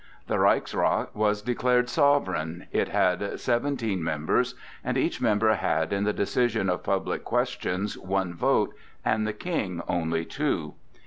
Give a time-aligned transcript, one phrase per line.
[0.25, 6.11] The Reichsrath was declared sovereign; it had seventeen members, and each member had, in the
[6.11, 8.73] decision of public questions, one vote,
[9.05, 10.73] and the King only two.